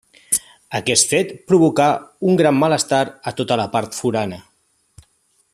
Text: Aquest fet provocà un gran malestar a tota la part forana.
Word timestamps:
Aquest 0.79 1.11
fet 1.11 1.33
provocà 1.51 1.87
un 2.31 2.41
gran 2.41 2.59
malestar 2.65 3.05
a 3.33 3.37
tota 3.43 3.61
la 3.65 3.71
part 3.79 4.03
forana. 4.03 4.45